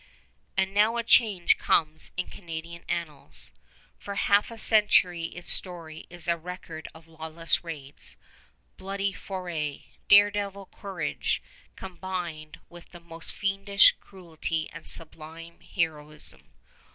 And 0.57 0.73
now 0.73 0.97
a 0.97 1.03
change 1.03 1.59
comes 1.59 2.09
in 2.17 2.27
Canadian 2.27 2.83
annals. 2.89 3.51
For 3.99 4.15
half 4.15 4.49
a 4.49 4.57
century 4.57 5.25
its 5.25 5.53
story 5.53 6.07
is 6.09 6.27
a 6.27 6.39
record 6.39 6.87
of 6.95 7.07
lawless 7.07 7.63
raids, 7.63 8.17
bloody 8.77 9.13
foray, 9.13 9.83
dare 10.09 10.31
devil 10.31 10.65
courage 10.73 11.39
combined 11.75 12.59
with 12.67 12.89
the 12.89 12.99
most 12.99 13.31
fiendish 13.31 13.91
cruelty 13.99 14.67
and 14.71 14.87
sublime 14.87 15.59
heroism. 15.61 16.49